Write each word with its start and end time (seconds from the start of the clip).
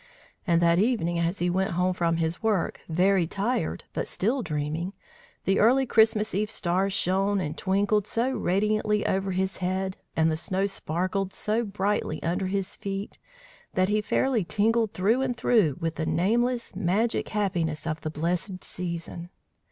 And 0.47 0.63
that 0.63 0.79
evening 0.79 1.19
as 1.19 1.37
he 1.37 1.47
went 1.47 1.73
home 1.73 1.93
from 1.93 2.17
his 2.17 2.41
work, 2.41 2.81
very 2.89 3.27
tired, 3.27 3.83
but 3.93 4.07
still 4.07 4.41
dreaming, 4.41 4.93
the 5.45 5.59
early 5.59 5.85
Christmas 5.85 6.33
eve 6.33 6.49
stars 6.49 6.91
shone 6.91 7.39
and 7.39 7.55
twinkled 7.55 8.07
so 8.07 8.31
radiantly 8.31 9.05
over 9.05 9.29
his 9.29 9.57
head 9.57 9.97
and 10.15 10.31
the 10.31 10.37
snow 10.37 10.65
sparkled 10.65 11.33
so 11.33 11.63
brightly 11.63 12.19
under 12.23 12.47
his 12.47 12.75
feet, 12.75 13.19
that 13.75 13.89
he 13.89 14.01
fairly 14.01 14.43
tingled 14.43 14.93
through 14.93 15.21
and 15.21 15.37
through 15.37 15.77
with 15.79 15.97
the 15.97 16.07
nameless, 16.07 16.75
magic 16.75 17.29
happiness 17.29 17.85
of 17.85 18.01
the 18.01 18.09
blessed 18.09 18.63
season! 18.63 19.29